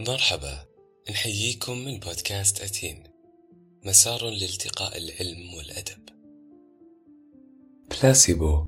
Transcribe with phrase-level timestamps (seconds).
[0.00, 0.66] مرحبا
[1.10, 3.04] نحييكم من بودكاست أتين
[3.86, 6.08] مسار لالتقاء العلم والأدب.
[7.90, 8.66] بلاسيبو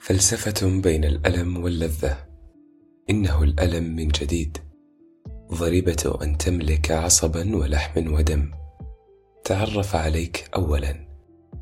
[0.00, 2.26] فلسفة بين الألم واللذة.
[3.10, 4.58] إنه الألم من جديد
[5.52, 8.50] ضريبة أن تملك عصبا ولحم ودم.
[9.44, 11.08] تعرف عليك أولا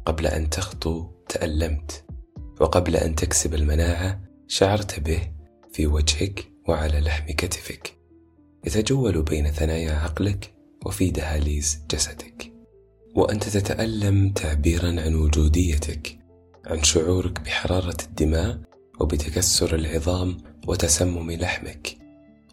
[0.06, 2.04] قبل أن تخطو تألمت
[2.60, 5.32] وقبل أن تكسب المناعة شعرت به
[5.72, 8.01] في وجهك وعلى لحم كتفك.
[8.66, 10.54] يتجول بين ثنايا عقلك
[10.86, 12.52] وفي دهاليز جسدك.
[13.14, 16.18] وأنت تتألم تعبيرا عن وجوديتك
[16.66, 18.60] عن شعورك بحرارة الدماء
[19.00, 20.36] وبتكسر العظام
[20.66, 21.98] وتسمم لحمك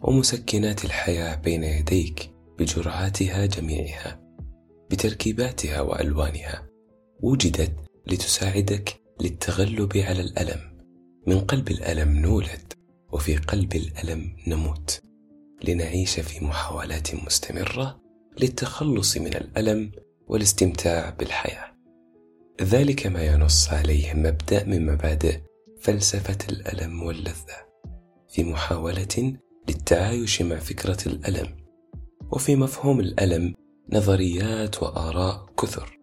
[0.02, 4.20] ومسكنات الحياة بين يديك بجرعاتها جميعها
[4.90, 6.68] بتركيباتها وألوانها
[7.20, 7.72] وجدت
[8.06, 10.60] لتساعدك للتغلب على الألم.
[11.26, 12.72] من قلب الألم نولد
[13.12, 15.02] وفي قلب الألم نموت.
[15.64, 18.00] لنعيش في محاولات مستمرة
[18.40, 19.92] للتخلص من الألم
[20.26, 21.74] والاستمتاع بالحياة.
[22.62, 25.40] ذلك ما ينص عليه مبدأ من مبادئ
[25.80, 27.56] فلسفة الألم واللذة
[28.28, 29.36] في محاولة
[29.68, 31.56] للتعايش مع فكرة الألم
[32.32, 33.54] وفي مفهوم الألم
[33.92, 35.98] نظريات وآراء كثر.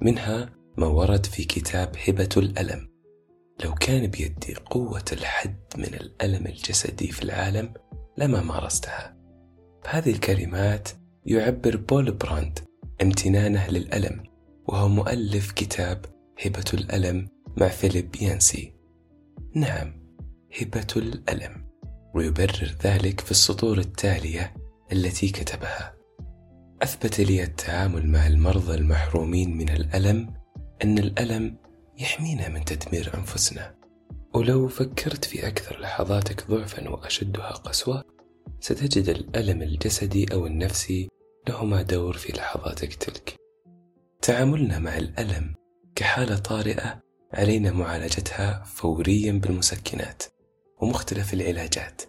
[0.00, 2.88] منها ما ورد في كتاب هبة الألم.
[3.64, 7.74] لو كان بيدي قوة الحد من الألم الجسدي في العالم
[8.18, 9.16] لما مارستها.
[9.84, 10.88] بهذه الكلمات
[11.26, 12.58] يعبر بول براند
[13.02, 14.22] امتنانه للألم
[14.66, 16.04] وهو مؤلف كتاب
[16.44, 18.74] هبة الألم مع فيليب يانسي.
[19.54, 20.04] نعم
[20.60, 21.64] هبة الألم
[22.14, 24.54] ويبرر ذلك في السطور التالية
[24.92, 25.94] التي كتبها.
[26.82, 30.34] أثبت لي التعامل مع المرضى المحرومين من الألم
[30.84, 31.56] أن الألم
[31.98, 33.74] يحمينا من تدمير أنفسنا.
[34.34, 38.04] ولو فكرت في أكثر لحظاتك ضعفا وأشدها قسوة
[38.60, 41.08] ستجد الألم الجسدي أو النفسي
[41.48, 43.34] لهما دور في لحظاتك تلك.
[44.22, 45.54] تعاملنا مع الألم
[45.94, 47.00] كحالة طارئة
[47.32, 50.22] علينا معالجتها فوريا بالمسكنات
[50.80, 52.02] ومختلف العلاجات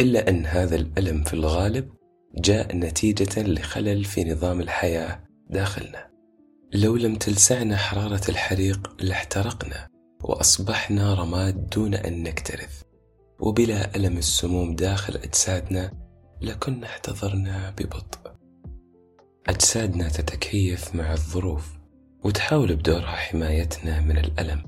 [0.00, 1.90] إلا أن هذا الألم في الغالب
[2.34, 6.10] جاء نتيجة لخلل في نظام الحياة داخلنا.
[6.74, 9.88] لو لم تلسعنا حرارة الحريق لاحترقنا
[10.22, 12.82] وأصبحنا رماد دون أن نكترث.
[13.40, 15.92] وبلا ألم السموم داخل أجسادنا
[16.40, 18.32] لكنا احتضرنا ببطء.
[19.46, 21.72] أجسادنا تتكيف مع الظروف
[22.24, 24.62] وتحاول بدورها حمايتنا من الألم.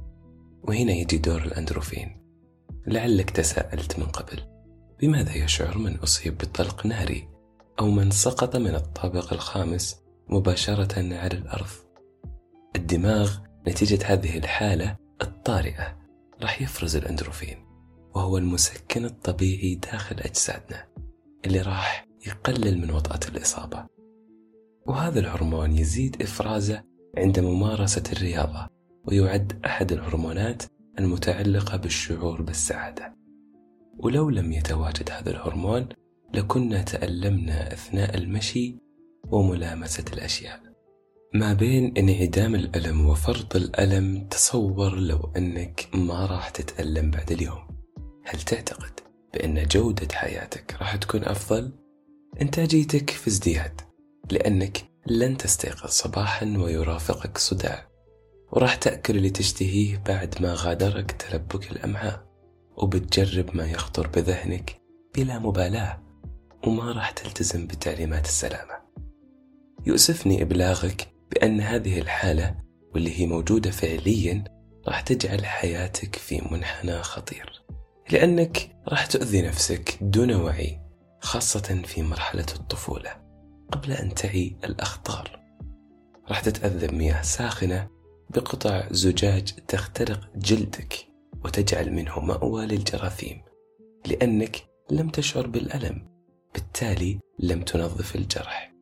[0.63, 2.23] وهنا يجي دور الأندروفين.
[2.87, 4.41] لعلك تساءلت من قبل
[5.01, 7.29] بماذا يشعر من أصيب بطلق ناري
[7.81, 11.71] أو من سقط من الطابق الخامس مباشرة على الأرض؟
[12.77, 13.39] الدماغ
[13.69, 16.03] نتيجة هذه الحالة الطارئة.
[16.43, 17.57] راح يفرز الأندروفين
[18.15, 20.89] وهو المسكن الطبيعي داخل أجسادنا
[21.47, 23.87] اللي راح يقلل من وطأة الإصابة.
[24.87, 26.83] وهذا الهرمون يزيد إفرازه
[27.19, 28.69] عند ممارسة الرياضة
[29.05, 30.63] ويعد أحد الهرمونات
[30.99, 33.17] المتعلقة بالشعور بالسعادة.
[33.99, 35.89] ولو لم يتواجد هذا الهرمون
[36.35, 38.79] لكنا تألمنا أثناء المشي
[39.31, 40.72] وملامسة الأشياء.
[41.35, 47.69] ما بين انعدام الألم وفرط الألم تصور لو أنك ما راح تتألم بعد اليوم.
[48.25, 49.01] هل تعتقد
[49.35, 51.73] بأن جودة حياتك راح تكون أفضل؟
[52.43, 53.81] إنتاجيتك في ازدياد
[54.31, 57.89] لأنك لن تستيقظ صباحا ويرافقك صداع.
[58.53, 62.27] وراح تأكل اللي تشتهيه بعد ما غادرك تلبك الأمعاء.
[62.77, 64.81] وبتجرب ما يخطر بذهنك
[65.15, 66.03] بلا مبالاة
[66.67, 68.75] وما راح تلتزم بتعليمات السلامة.
[69.87, 72.57] يؤسفني إبلاغك بأن هذه الحالة
[72.95, 74.45] واللي هي موجودة فعليا
[74.89, 77.63] راح تجعل حياتك في منحنى خطير.
[78.11, 80.81] لأنك راح تؤذي نفسك دون وعي
[81.21, 83.11] خاصة في مرحلة الطفولة
[83.73, 85.41] قبل أن تعي الأخطار.
[86.29, 87.89] راح تتأذى بمياه ساخنة
[88.31, 90.95] بقطع زجاج تخترق جلدك
[91.45, 93.43] وتجعل منه مأوى للجراثيم
[94.07, 94.57] لأنك
[94.91, 96.09] لم تشعر بالألم
[96.55, 98.73] بالتالي لم تنظف الجرح.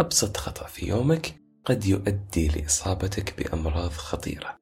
[0.00, 4.58] أبسط خطأ في يومك قد يؤدي لإصابتك بأمراض خطيرة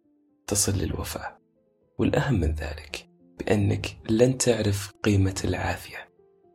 [0.47, 1.39] تصل للوفاة.
[1.99, 3.09] والأهم من ذلك
[3.39, 6.09] بأنك لن تعرف قيمة العافية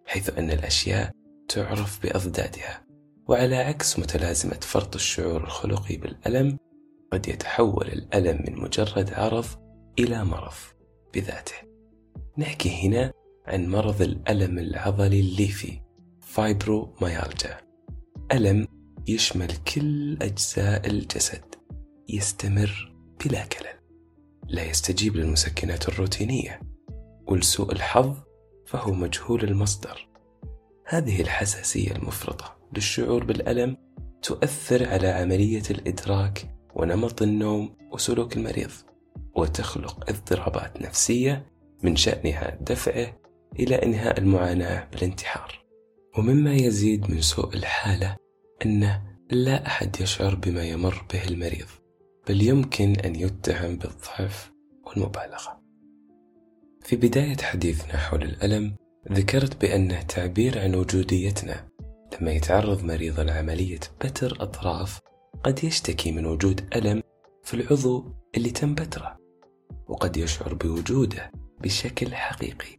[0.05, 1.11] حيث أن الأشياء
[1.47, 2.85] تعرف بأضدادها
[3.27, 6.57] وعلى عكس متلازمة فرط الشعور الخلقي بالألم
[7.11, 9.45] قد يتحول الألم من مجرد عرض
[9.99, 10.53] إلى مرض
[11.13, 11.55] بذاته.
[12.37, 13.13] نحكي هنا
[13.47, 15.81] عن مرض الألم العضلي الليفي
[16.21, 17.57] فايبروميالجا.
[18.31, 18.67] ألم
[19.07, 21.55] يشمل كل أجزاء الجسد
[22.09, 22.93] يستمر
[23.25, 23.79] بلا كلل.
[24.47, 26.61] لا يستجيب للمسكنات الروتينية
[27.27, 28.17] ولسوء الحظ
[28.65, 30.07] فهو مجهول المصدر.
[30.87, 33.77] هذه الحساسية المفرطة للشعور بالألم
[34.21, 38.71] تؤثر على عملية الإدراك ونمط النوم وسلوك المريض
[39.35, 41.51] وتخلق اضطرابات نفسية
[41.83, 43.19] من شأنها دفعه
[43.59, 45.63] إلى إنهاء المعاناة بالانتحار.
[46.17, 48.22] ومما يزيد من سوء الحالة
[48.65, 49.01] أنه
[49.31, 51.67] لا أحد يشعر بما يمر به المريض
[52.27, 54.51] بل يمكن أن يتهم بالضعف
[54.83, 55.63] والمبالغة.
[56.81, 58.75] في بداية حديثنا حول الألم
[59.11, 61.67] ذكرت بأنه تعبير عن وجوديتنا
[62.21, 64.99] لما يتعرض مريض لعملية بتر أطراف
[65.43, 67.03] قد يشتكي من وجود ألم
[67.43, 69.17] في العضو اللي تم بتره
[69.87, 71.31] وقد يشعر بوجوده
[71.61, 72.77] بشكل حقيقي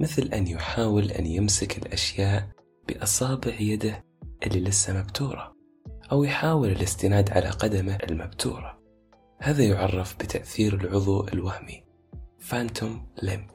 [0.00, 2.48] مثل أن يحاول أن يمسك الأشياء
[2.88, 4.03] بأصابع يده
[4.46, 5.54] اللي لسه مبتورة
[6.12, 8.78] أو يحاول الاستناد على قدمه المبتورة.
[9.38, 11.84] هذا يعرف بتأثير العضو الوهمي
[12.38, 13.50] فانتوم ليمب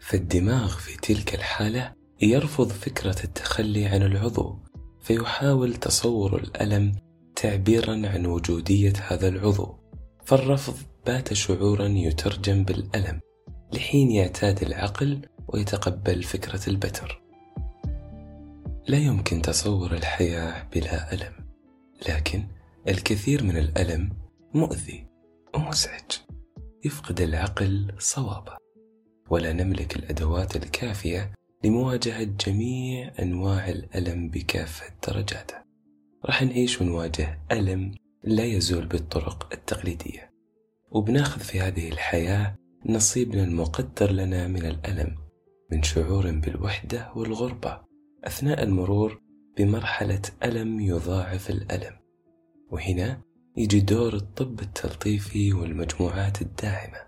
[0.00, 1.92] فالدماغ في تلك الحالة
[2.22, 4.58] يرفض فكرة التخلي عن العضو
[5.00, 6.92] فيحاول تصور الألم
[7.36, 9.78] تعبيرا عن وجودية هذا العضو.
[10.24, 10.74] فالرفض
[11.06, 13.20] بات شعورا يترجم بالألم
[13.72, 17.23] لحين يعتاد العقل ويتقبل فكرة البتر.
[18.88, 21.32] لا يمكن تصور الحياة بلا ألم
[22.08, 22.44] لكن
[22.88, 24.10] الكثير من الألم
[24.54, 25.06] مؤذي
[25.54, 26.10] ومزعج
[26.84, 28.56] يفقد العقل صوابه.
[29.30, 31.32] ولا نملك الأدوات الكافية
[31.64, 35.56] لمواجهة جميع أنواع الألم بكافة درجاته.
[36.24, 37.94] راح نعيش ونواجه ألم
[38.24, 40.30] لا يزول بالطرق التقليدية.
[40.90, 45.14] وبناخذ في هذه الحياة نصيبنا المقدر لنا من الألم
[45.72, 47.93] من شعور بالوحدة والغربة.
[48.24, 49.20] أثناء المرور
[49.58, 51.96] بمرحلة ألم يضاعف الألم.
[52.70, 53.20] وهنا
[53.56, 56.98] يجي دور الطب التلطيفي والمجموعات الداعمة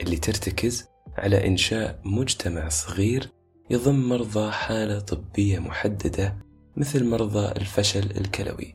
[0.00, 3.32] اللي ترتكز على إنشاء مجتمع صغير
[3.70, 6.36] يضم مرضى حالة طبية محددة
[6.76, 8.74] مثل مرضى الفشل الكلوي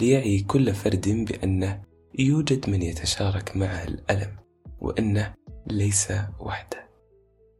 [0.00, 1.82] ليعي كل فرد بأنه
[2.18, 4.36] يوجد من يتشارك معه الألم
[4.80, 5.34] وأنه
[5.66, 6.90] ليس وحده.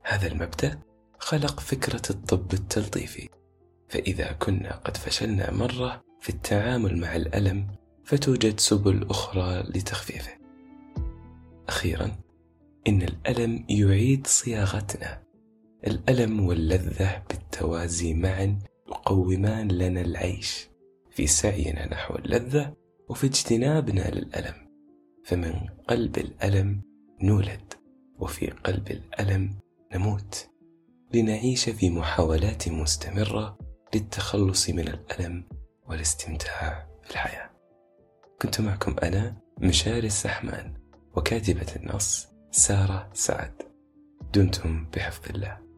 [0.04, 0.78] هذا المبدأ
[1.20, 3.28] خلق فكرة الطب التلطيفي.
[3.88, 7.66] فإذا كنا قد فشلنا مرة في التعامل مع الألم
[8.04, 10.32] فتوجد سبل أخرى لتخفيفه.
[11.68, 12.16] أخيرا
[12.88, 15.22] إن الألم يعيد صياغتنا.
[15.86, 18.58] الألم واللذة بالتوازي معا
[18.88, 20.68] يقومان لنا العيش.
[21.10, 22.74] في سعينا نحو اللذة
[23.08, 24.54] وفي اجتنابنا للألم.
[25.24, 25.54] فمن
[25.88, 26.82] قلب الألم
[27.22, 27.74] نولد
[28.18, 29.54] وفي قلب الألم
[29.94, 30.49] نموت.
[31.14, 33.58] لنعيش في محاولات مستمرة
[33.94, 35.44] للتخلص من الألم
[35.88, 37.50] والاستمتاع بالحياة.
[38.42, 40.74] كنت معكم أنا مشاري السحمان
[41.16, 43.62] وكاتبة النص سارة سعد.
[44.34, 45.69] دمتم بحفظ الله.